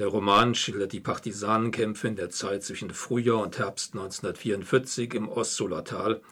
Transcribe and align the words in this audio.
Der 0.00 0.08
Roman 0.08 0.54
schildert 0.54 0.94
die 0.94 1.00
Partisanenkämpfe 1.00 2.08
in 2.08 2.16
der 2.16 2.30
Zeit 2.30 2.62
zwischen 2.62 2.88
Frühjahr 2.88 3.42
und 3.42 3.58
Herbst 3.58 3.92
1944 3.92 5.12
im 5.12 5.28
Ostsolatal, 5.28 6.22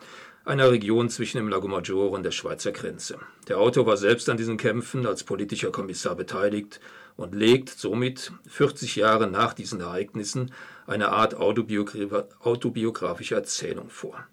einer 0.46 0.71
Region 0.71 1.10
zwischen 1.10 1.37
dem 1.37 1.48
Lago 1.48 1.68
Maggiore 1.68 2.08
und 2.08 2.23
der 2.23 2.31
Schweizer 2.31 2.73
Grenze. 2.73 3.18
Der 3.46 3.58
Autor 3.58 3.84
war 3.84 3.99
selbst 3.99 4.31
an 4.31 4.39
diesen 4.39 4.57
Kämpfen 4.57 5.07
als 5.07 5.23
politischer 5.23 5.70
Kommissar 5.70 6.17
beteiligt 6.17 6.81
und 7.18 7.34
legt 7.34 7.68
somit 7.68 8.32
40 8.46 8.96
Jahre 8.96 9.27
nach 9.27 9.52
diesen 9.52 9.82
Ereignissen 9.82 10.50
eine 10.87 11.11
Art 11.11 11.35
autobiografischer 11.35 13.37
Erzählung 13.37 13.91
vor. 13.91 14.27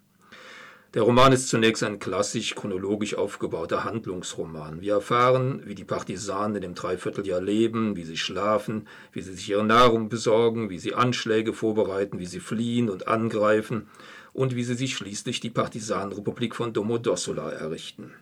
Der 0.96 1.02
Roman 1.02 1.30
ist 1.30 1.50
zunächst 1.50 1.82
ein 1.82 1.98
klassisch 1.98 2.54
chronologisch 2.54 3.16
aufgebauter 3.16 3.84
Handlungsroman. 3.84 4.80
Wir 4.80 4.94
erfahren, 4.94 5.60
wie 5.66 5.74
die 5.74 5.84
Partisanen 5.84 6.56
in 6.56 6.62
dem 6.62 6.74
Dreivierteljahr 6.74 7.42
leben, 7.42 7.96
wie 7.96 8.04
sie 8.04 8.16
schlafen, 8.16 8.88
wie 9.12 9.20
sie 9.20 9.34
sich 9.34 9.50
ihre 9.50 9.62
Nahrung 9.62 10.08
besorgen, 10.08 10.70
wie 10.70 10.78
sie 10.78 10.94
Anschläge 10.94 11.52
vorbereiten, 11.52 12.18
wie 12.18 12.24
sie 12.24 12.40
fliehen 12.40 12.88
und 12.88 13.08
angreifen 13.08 13.88
und 14.32 14.56
wie 14.56 14.64
sie 14.64 14.72
sich 14.72 14.96
schließlich 14.96 15.40
die 15.40 15.50
Partisanenrepublik 15.50 16.54
von 16.54 16.72
Domodossola 16.72 17.50
errichten. 17.50 18.14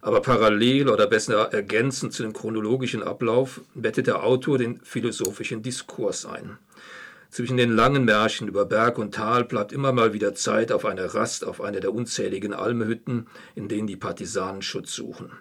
Aber 0.00 0.22
parallel 0.22 0.88
oder 0.88 1.06
besser 1.06 1.52
ergänzend 1.52 2.14
zu 2.14 2.24
dem 2.24 2.32
chronologischen 2.32 3.04
Ablauf 3.04 3.60
bettet 3.76 4.08
der 4.08 4.24
Autor 4.24 4.58
den 4.58 4.80
philosophischen 4.80 5.62
Diskurs 5.62 6.26
ein. 6.26 6.58
Zwischen 7.30 7.58
den 7.58 7.70
langen 7.70 8.04
Märschen 8.04 8.48
über 8.48 8.64
Berg 8.64 8.98
und 8.98 9.14
Tal 9.14 9.44
bleibt 9.44 9.72
immer 9.72 9.92
mal 9.92 10.12
wieder 10.12 10.34
Zeit 10.34 10.72
auf 10.72 10.84
eine 10.84 11.14
Rast 11.14 11.44
auf 11.44 11.60
einer 11.60 11.80
der 11.80 11.92
unzähligen 11.92 12.54
Almhütten, 12.54 13.26
in 13.54 13.68
denen 13.68 13.86
die 13.86 13.96
Partisanen 13.96 14.62
Schutz 14.62 14.94
suchen. 14.94 15.32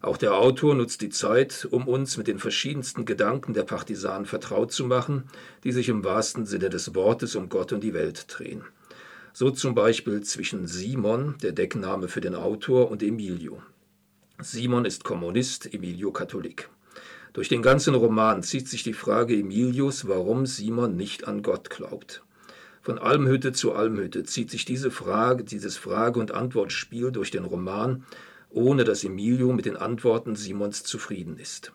Auch 0.00 0.16
der 0.16 0.34
Autor 0.34 0.74
nutzt 0.74 1.00
die 1.02 1.10
Zeit, 1.10 1.66
um 1.70 1.88
uns 1.88 2.16
mit 2.16 2.28
den 2.28 2.38
verschiedensten 2.38 3.04
Gedanken 3.04 3.52
der 3.52 3.64
Partisanen 3.64 4.26
vertraut 4.26 4.72
zu 4.72 4.84
machen, 4.84 5.24
die 5.64 5.72
sich 5.72 5.88
im 5.88 6.04
wahrsten 6.04 6.46
Sinne 6.46 6.70
des 6.70 6.94
Wortes 6.94 7.34
um 7.34 7.48
Gott 7.48 7.72
und 7.72 7.82
die 7.82 7.94
Welt 7.94 8.26
drehen. 8.28 8.62
So 9.32 9.50
zum 9.50 9.74
Beispiel 9.74 10.22
zwischen 10.22 10.66
Simon, 10.66 11.34
der 11.42 11.52
Deckname 11.52 12.08
für 12.08 12.20
den 12.20 12.34
Autor, 12.34 12.90
und 12.90 13.02
Emilio. 13.02 13.60
Simon 14.40 14.84
ist 14.84 15.04
Kommunist, 15.04 15.72
Emilio 15.74 16.12
Katholik. 16.12 16.70
Durch 17.38 17.48
den 17.48 17.62
ganzen 17.62 17.94
Roman 17.94 18.42
zieht 18.42 18.66
sich 18.66 18.82
die 18.82 18.92
Frage 18.92 19.36
Emilius, 19.36 20.08
warum 20.08 20.44
Simon 20.44 20.96
nicht 20.96 21.28
an 21.28 21.44
Gott 21.44 21.70
glaubt. 21.70 22.24
Von 22.82 22.98
Almhütte 22.98 23.52
zu 23.52 23.74
Almhütte 23.74 24.24
zieht 24.24 24.50
sich 24.50 24.64
diese 24.64 24.90
Frage, 24.90 25.44
dieses 25.44 25.76
Frage- 25.76 26.18
und 26.18 26.32
Antwortspiel 26.32 27.12
durch 27.12 27.30
den 27.30 27.44
Roman, 27.44 28.04
ohne 28.50 28.82
dass 28.82 29.04
Emilio 29.04 29.52
mit 29.52 29.66
den 29.66 29.76
Antworten 29.76 30.34
Simons 30.34 30.82
zufrieden 30.82 31.38
ist. 31.38 31.72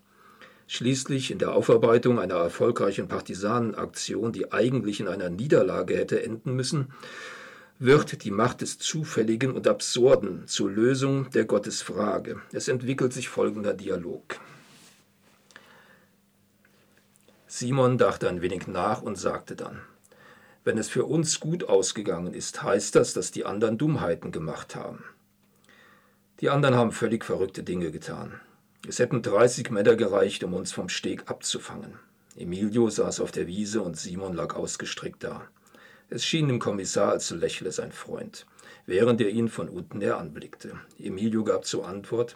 Schließlich 0.67 1.31
in 1.31 1.39
der 1.39 1.53
Aufarbeitung 1.53 2.19
einer 2.19 2.35
erfolgreichen 2.35 3.07
Partisanenaktion, 3.07 4.33
die 4.33 4.51
eigentlich 4.51 4.99
in 4.99 5.07
einer 5.07 5.29
Niederlage 5.29 5.95
hätte 5.95 6.21
enden 6.21 6.57
müssen, 6.57 6.89
wird 7.79 8.25
die 8.25 8.31
Macht 8.31 8.59
des 8.59 8.79
Zufälligen 8.79 9.51
und 9.51 9.65
Absurden 9.65 10.45
zur 10.45 10.69
Lösung 10.69 11.29
der 11.29 11.45
Gottesfrage. 11.45 12.41
Es 12.51 12.67
entwickelt 12.67 13.13
sich 13.13 13.29
folgender 13.29 13.73
Dialog. 13.73 14.41
Simon 17.55 17.99
dachte 17.99 18.27
ein 18.29 18.41
wenig 18.41 18.65
nach 18.65 19.03
und 19.03 19.15
sagte 19.15 19.55
dann, 19.55 19.79
wenn 20.63 20.79
es 20.79 20.89
für 20.89 21.05
uns 21.05 21.39
gut 21.39 21.65
ausgegangen 21.65 22.33
ist, 22.33 22.63
heißt 22.63 22.95
das, 22.95 23.13
dass 23.13 23.29
die 23.29 23.45
anderen 23.45 23.77
Dummheiten 23.77 24.31
gemacht 24.31 24.75
haben. 24.75 25.03
Die 26.41 26.49
anderen 26.49 26.73
haben 26.73 26.91
völlig 26.91 27.23
verrückte 27.23 27.61
Dinge 27.61 27.91
getan. 27.91 28.39
Es 28.87 28.97
hätten 28.97 29.21
30 29.21 29.69
Männer 29.69 29.95
gereicht, 29.95 30.43
um 30.43 30.55
uns 30.55 30.71
vom 30.71 30.89
Steg 30.89 31.29
abzufangen. 31.29 31.99
Emilio 32.35 32.89
saß 32.89 33.19
auf 33.19 33.31
der 33.31 33.45
Wiese 33.45 33.83
und 33.83 33.97
Simon 33.97 34.33
lag 34.33 34.55
ausgestreckt 34.55 35.23
da. 35.23 35.43
Es 36.09 36.25
schien 36.25 36.47
dem 36.47 36.57
Kommissar, 36.57 37.11
als 37.11 37.29
lächle 37.29 37.71
sein 37.71 37.91
Freund, 37.91 38.47
während 38.87 39.21
er 39.21 39.29
ihn 39.29 39.47
von 39.47 39.69
unten 39.69 40.01
her 40.01 40.17
anblickte. 40.17 40.79
Emilio 40.97 41.43
gab 41.43 41.65
zur 41.65 41.87
Antwort, 41.87 42.35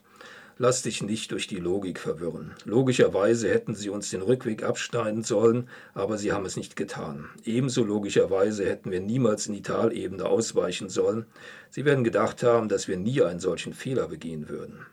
Lass 0.60 0.82
dich 0.82 1.04
nicht 1.04 1.32
durch 1.32 1.46
die 1.46 1.60
Logik 1.60 2.00
verwirren. 2.00 2.56
Logischerweise 2.66 3.48
hätten 3.48 3.76
sie 3.76 3.90
uns 3.90 4.10
den 4.10 4.24
Rückweg 4.24 4.64
abschneiden 4.64 5.24
sollen, 5.24 5.70
aber 5.94 6.18
sie 6.18 6.32
haben 6.32 6.46
es 6.46 6.58
nicht 6.58 6.76
getan. 6.76 7.30
Ebenso 7.46 7.84
logischerweise 7.84 8.66
hätten 8.66 8.90
wir 8.90 9.00
niemals 9.00 9.46
in 9.46 9.54
die 9.54 9.62
Talebene 9.62 10.26
ausweichen 10.26 10.90
sollen. 10.90 11.28
Sie 11.70 11.86
werden 11.86 12.04
gedacht 12.04 12.42
haben, 12.42 12.70
dass 12.70 12.88
wir 12.88 12.98
nie 12.98 13.22
einen 13.22 13.40
solchen 13.40 13.74
Fehler 13.74 14.08
begehen 14.08 14.50
würden. 14.50 14.88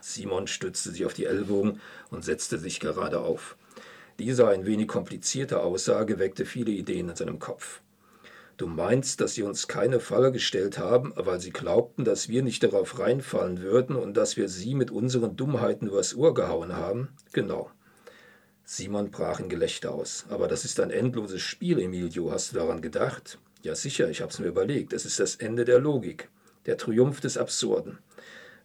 Simon 0.00 0.46
stützte 0.46 0.90
sich 0.90 1.04
auf 1.04 1.12
die 1.12 1.26
Ellbogen 1.26 1.80
und 2.10 2.24
setzte 2.24 2.58
sich 2.58 2.80
gerade 2.80 3.20
auf. 3.20 3.56
Diese 4.18 4.48
ein 4.48 4.64
wenig 4.64 4.88
komplizierte 4.88 5.60
Aussage 5.60 6.18
weckte 6.18 6.46
viele 6.46 6.70
Ideen 6.70 7.10
in 7.10 7.16
seinem 7.16 7.38
Kopf. 7.38 7.82
Du 8.58 8.66
meinst, 8.66 9.20
dass 9.20 9.34
sie 9.34 9.44
uns 9.44 9.68
keine 9.68 10.00
Falle 10.00 10.32
gestellt 10.32 10.78
haben, 10.78 11.12
weil 11.14 11.38
sie 11.40 11.52
glaubten, 11.52 12.04
dass 12.04 12.28
wir 12.28 12.42
nicht 12.42 12.64
darauf 12.64 12.98
reinfallen 12.98 13.62
würden 13.62 13.94
und 13.94 14.16
dass 14.16 14.36
wir 14.36 14.48
sie 14.48 14.74
mit 14.74 14.90
unseren 14.90 15.36
Dummheiten 15.36 15.86
übers 15.86 16.16
Ohr 16.16 16.34
gehauen 16.34 16.74
haben? 16.74 17.10
Genau. 17.32 17.70
Simon 18.64 19.12
brach 19.12 19.38
in 19.38 19.48
Gelächter 19.48 19.94
aus. 19.94 20.26
Aber 20.28 20.48
das 20.48 20.64
ist 20.64 20.80
ein 20.80 20.90
endloses 20.90 21.40
Spiel, 21.40 21.78
Emilio. 21.78 22.32
Hast 22.32 22.50
du 22.50 22.56
daran 22.56 22.82
gedacht? 22.82 23.38
Ja, 23.62 23.76
sicher, 23.76 24.10
ich 24.10 24.22
hab's 24.22 24.40
mir 24.40 24.48
überlegt. 24.48 24.92
Es 24.92 25.06
ist 25.06 25.20
das 25.20 25.36
Ende 25.36 25.64
der 25.64 25.78
Logik, 25.78 26.28
der 26.66 26.76
Triumph 26.76 27.20
des 27.20 27.38
Absurden. 27.38 27.98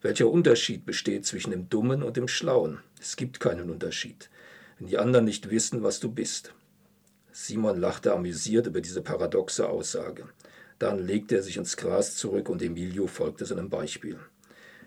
Welcher 0.01 0.27
Unterschied 0.27 0.87
besteht 0.87 1.27
zwischen 1.27 1.51
dem 1.51 1.69
Dummen 1.69 2.01
und 2.01 2.17
dem 2.17 2.27
Schlauen? 2.27 2.79
Es 2.99 3.15
gibt 3.15 3.39
keinen 3.39 3.69
Unterschied. 3.69 4.31
Wenn 4.79 4.87
die 4.87 4.97
anderen 4.97 5.25
nicht 5.25 5.51
wissen, 5.51 5.83
was 5.83 5.99
du 5.99 6.09
bist. 6.09 6.51
Simon 7.35 7.79
lachte 7.79 8.13
amüsiert 8.13 8.67
über 8.67 8.79
diese 8.79 9.01
paradoxe 9.01 9.67
Aussage. 9.67 10.25
Dann 10.77 10.99
legte 10.99 11.37
er 11.37 11.41
sich 11.41 11.57
ins 11.57 11.77
Gras 11.77 12.15
zurück 12.15 12.47
und 12.47 12.61
Emilio 12.61 13.07
folgte 13.07 13.45
seinem 13.47 13.71
Beispiel. 13.71 14.19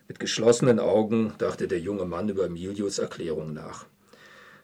Mit 0.06 0.20
geschlossenen 0.20 0.78
Augen 0.78 1.34
dachte 1.38 1.66
der 1.66 1.80
junge 1.80 2.04
Mann 2.04 2.28
über 2.28 2.46
Emilios 2.46 3.00
Erklärung 3.00 3.52
nach. 3.52 3.86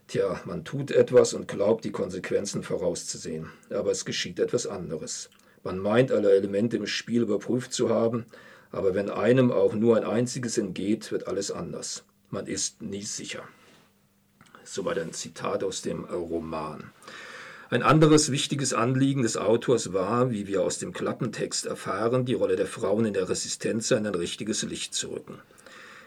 Tja, 0.07 0.41
man 0.45 0.65
tut 0.65 0.93
etwas 0.93 1.35
und 1.35 1.49
glaubt, 1.49 1.85
die 1.85 1.91
Konsequenzen 1.91 2.63
vorauszusehen, 2.63 3.51
aber 3.69 3.91
es 3.91 4.05
geschieht 4.05 4.39
etwas 4.39 4.69
anderes. 4.69 5.29
Man 5.65 5.79
meint, 5.79 6.13
alle 6.13 6.31
Elemente 6.31 6.77
im 6.77 6.87
Spiel 6.87 7.23
überprüft 7.23 7.73
zu 7.73 7.89
haben, 7.91 8.27
aber 8.71 8.95
wenn 8.95 9.11
einem 9.11 9.51
auch 9.51 9.75
nur 9.75 9.97
ein 9.97 10.05
einziges 10.05 10.57
entgeht, 10.57 11.11
wird 11.11 11.27
alles 11.27 11.51
anders. 11.51 12.05
Man 12.31 12.47
ist 12.47 12.81
nie 12.81 13.03
sicher. 13.03 13.43
Soweit 14.63 14.99
ein 14.99 15.13
Zitat 15.13 15.65
aus 15.65 15.83
dem 15.83 16.05
Roman. 16.05 16.93
Ein 17.73 17.83
anderes 17.83 18.31
wichtiges 18.31 18.75
Anliegen 18.75 19.23
des 19.23 19.39
Autors 19.39 19.95
war, 19.95 20.31
wie 20.31 20.47
wir 20.47 20.63
aus 20.63 20.79
dem 20.79 20.93
Klappentext 20.93 21.65
erfahren, 21.65 22.27
die 22.27 22.35
Rolle 22.35 22.55
der 22.55 22.67
Frauen 22.67 23.07
in 23.07 23.15
der 23.15 23.31
Resistenz 23.31 23.91
in 23.93 24.07
ein 24.07 24.15
richtiges 24.15 24.63
Licht 24.63 24.93
zu 24.93 25.09
rücken. 25.09 25.39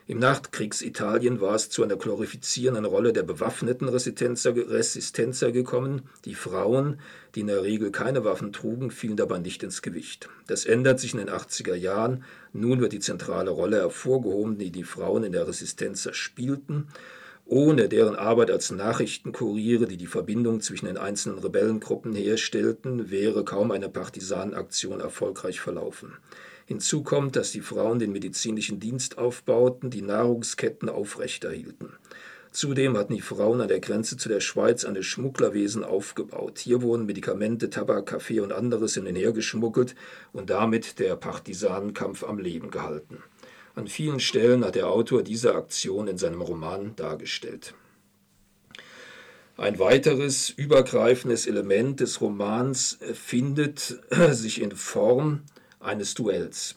Im 0.06 0.20
Nachkriegsitalien 0.20 1.42
war 1.42 1.56
es 1.56 1.72
zu 1.72 1.82
einer 1.82 1.96
glorifizierenden 1.96 2.86
Rolle 2.86 3.14
der 3.14 3.24
bewaffneten 3.24 3.90
Resistenzer, 3.90 4.56
Resistenzer 4.56 5.52
gekommen. 5.52 6.04
Die 6.26 6.36
Frauen, 6.36 7.00
die 7.34 7.40
in 7.40 7.48
der 7.48 7.64
Regel 7.64 7.90
keine 7.90 8.24
Waffen 8.24 8.54
trugen, 8.54 8.92
fielen 8.92 9.18
dabei 9.18 9.40
nicht 9.40 9.64
ins 9.64 9.82
Gewicht. 9.82 10.30
Das 10.46 10.66
ändert 10.66 11.00
sich 11.00 11.14
in 11.14 11.18
den 11.18 11.32
80er 11.32 11.74
Jahren. 11.74 12.26
Nun 12.54 12.80
wird 12.80 12.94
die 12.94 13.00
zentrale 13.00 13.50
Rolle 13.50 13.78
hervorgehoben, 13.78 14.60
die 14.60 14.70
die 14.70 14.84
Frauen 14.84 15.24
in 15.24 15.32
der 15.32 15.48
Resistenzer 15.48 16.14
spielten 16.14 16.90
ohne 17.46 17.88
deren 17.90 18.16
Arbeit 18.16 18.50
als 18.50 18.72
Nachrichtenkuriere, 18.72 19.86
die 19.86 19.98
die 19.98 20.08
Verbindung 20.08 20.62
zwischen 20.62 20.88
den 20.88 20.98
einzelnen 20.98 21.38
Rebellengruppen 21.38 22.14
herstellten, 22.16 23.12
wäre 23.12 23.46
kaum 23.46 23.72
eine 23.72 23.88
Partisanenaktion 23.88 25.00
erfolgreich 25.00 25.62
verlaufen. 25.62 26.14
Hinzu 26.66 27.04
kommt, 27.04 27.36
dass 27.36 27.52
die 27.52 27.62
Frauen 27.62 28.00
den 28.00 28.12
medizinischen 28.12 28.80
Dienst 28.80 29.20
aufbauten, 29.20 29.92
die 29.92 30.02
Nahrungsketten 30.02 30.90
aufrechterhielten. 30.90 31.90
Zudem 32.50 32.98
hatten 32.98 33.14
die 33.14 33.22
Frauen 33.22 33.62
an 33.62 33.68
der 33.68 33.82
Grenze 33.82 34.18
zu 34.18 34.30
der 34.30 34.40
Schweiz 34.40 34.86
eine 34.86 35.04
Schmugglerwesen 35.04 35.84
aufgebaut. 35.84 36.58
Hier 36.58 36.82
wurden 36.82 37.06
Medikamente, 37.06 37.70
Tabak, 37.70 38.06
Kaffee 38.06 38.40
und 38.40 38.54
anderes 38.54 38.98
in 38.98 39.06
den 39.06 39.16
Heer 39.16 39.34
geschmuggelt 39.34 39.94
und 40.32 40.50
damit 40.50 40.98
der 40.98 41.18
Partisanenkampf 41.18 42.24
am 42.24 42.40
Leben 42.40 42.72
gehalten. 42.72 43.22
An 43.76 43.88
vielen 43.88 44.22
Stellen 44.22 44.64
hat 44.64 44.76
der 44.76 44.88
Autor 44.88 45.22
diese 45.22 45.54
Aktion 45.54 46.08
in 46.08 46.18
seinem 46.18 46.42
Roman 46.42 46.96
dargestellt. 46.96 47.74
Ein 49.58 49.80
weiteres 49.80 50.50
übergreifendes 50.50 51.46
Element 51.46 52.00
des 52.00 52.22
Romans 52.22 52.98
findet 53.14 54.00
sich 54.32 54.62
in 54.62 54.72
Form 54.72 55.42
eines 55.82 56.14
Duells. 56.14 56.76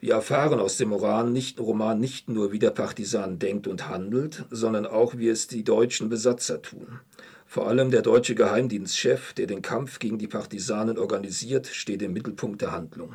Wir 0.00 0.14
erfahren 0.14 0.58
aus 0.58 0.78
dem 0.78 0.92
Roman 0.92 1.32
nicht, 1.32 1.60
Roman 1.60 2.00
nicht 2.00 2.28
nur, 2.28 2.52
wie 2.52 2.58
der 2.58 2.70
Partisan 2.70 3.38
denkt 3.38 3.66
und 3.66 3.88
handelt, 3.88 4.44
sondern 4.50 4.86
auch, 4.86 5.16
wie 5.18 5.28
es 5.28 5.48
die 5.48 5.64
deutschen 5.64 6.08
Besatzer 6.08 6.62
tun. 6.62 7.00
Vor 7.46 7.68
allem 7.68 7.90
der 7.90 8.02
deutsche 8.02 8.34
Geheimdienstchef, 8.34 9.34
der 9.34 9.46
den 9.46 9.60
Kampf 9.60 9.98
gegen 9.98 10.18
die 10.18 10.28
Partisanen 10.28 10.98
organisiert, 10.98 11.66
steht 11.66 12.00
im 12.00 12.14
Mittelpunkt 12.14 12.62
der 12.62 12.72
Handlung. 12.72 13.14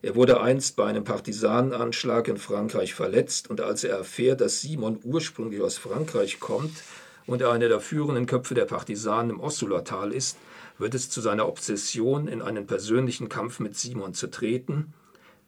Er 0.00 0.14
wurde 0.14 0.40
einst 0.40 0.76
bei 0.76 0.84
einem 0.86 1.02
Partisanenanschlag 1.02 2.28
in 2.28 2.36
Frankreich 2.36 2.94
verletzt 2.94 3.50
und 3.50 3.60
als 3.60 3.82
er 3.82 3.96
erfährt, 3.96 4.40
dass 4.40 4.60
Simon 4.60 5.00
ursprünglich 5.02 5.60
aus 5.60 5.76
Frankreich 5.76 6.38
kommt, 6.38 6.82
und 7.28 7.42
er 7.42 7.52
einer 7.52 7.68
der 7.68 7.80
führenden 7.80 8.24
Köpfe 8.24 8.54
der 8.54 8.64
Partisanen 8.64 9.32
im 9.32 9.40
Ossulatal 9.40 10.12
ist, 10.12 10.38
wird 10.78 10.94
es 10.94 11.10
zu 11.10 11.20
seiner 11.20 11.46
Obsession, 11.46 12.26
in 12.26 12.40
einen 12.40 12.66
persönlichen 12.66 13.28
Kampf 13.28 13.60
mit 13.60 13.76
Simon 13.76 14.14
zu 14.14 14.28
treten. 14.28 14.94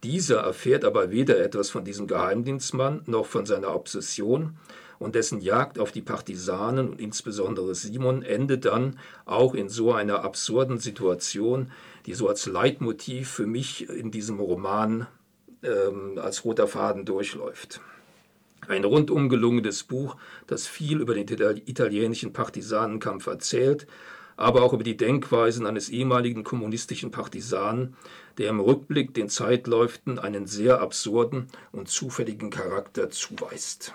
Dieser 0.02 0.40
erfährt 0.40 0.84
aber 0.84 1.10
weder 1.10 1.38
etwas 1.38 1.68
von 1.68 1.84
diesem 1.84 2.06
Geheimdienstmann 2.06 3.02
noch 3.06 3.26
von 3.26 3.44
seiner 3.44 3.74
Obsession 3.74 4.56
und 4.98 5.14
dessen 5.14 5.40
Jagd 5.40 5.78
auf 5.78 5.92
die 5.92 6.00
Partisanen 6.02 6.88
und 6.88 7.00
insbesondere 7.00 7.74
Simon 7.74 8.22
endet 8.22 8.64
dann 8.64 8.98
auch 9.26 9.54
in 9.54 9.68
so 9.68 9.92
einer 9.92 10.24
absurden 10.24 10.78
Situation, 10.78 11.70
die 12.06 12.14
so 12.14 12.28
als 12.28 12.46
Leitmotiv 12.46 13.30
für 13.30 13.46
mich 13.46 13.88
in 13.88 14.10
diesem 14.10 14.40
Roman 14.40 15.06
ähm, 15.62 16.18
als 16.18 16.44
roter 16.44 16.66
Faden 16.66 17.04
durchläuft. 17.04 17.80
Ein 18.68 18.84
rundum 18.84 19.28
gelungenes 19.28 19.84
Buch, 19.84 20.16
das 20.46 20.66
viel 20.66 21.00
über 21.00 21.14
den 21.14 21.26
italienischen 21.66 22.32
Partisanenkampf 22.32 23.26
erzählt, 23.26 23.86
aber 24.40 24.62
auch 24.62 24.72
über 24.72 24.84
die 24.84 24.96
Denkweisen 24.96 25.66
eines 25.66 25.90
ehemaligen 25.90 26.44
kommunistischen 26.44 27.10
Partisanen, 27.10 27.94
der 28.38 28.48
im 28.48 28.58
Rückblick 28.58 29.12
den 29.12 29.28
Zeitläuften 29.28 30.18
einen 30.18 30.46
sehr 30.46 30.80
absurden 30.80 31.48
und 31.72 31.88
zufälligen 31.88 32.48
Charakter 32.48 33.10
zuweist. 33.10 33.92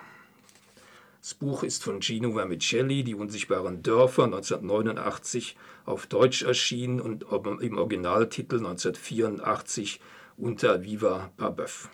Das 1.19 1.33
Buch 1.33 1.63
ist 1.63 1.83
von 1.83 1.99
Gino 1.99 2.33
Vermicelli, 2.33 3.03
Die 3.03 3.15
unsichtbaren 3.15 3.81
Dörfer, 3.81 4.25
1989 4.25 5.57
auf 5.85 6.05
Deutsch 6.05 6.43
erschienen 6.43 7.01
und 7.01 7.23
im 7.61 7.79
Originaltitel 7.79 8.57
1984 8.57 9.99
unter 10.37 10.83
Viva 10.83 11.31
Parbeuf. 11.37 11.89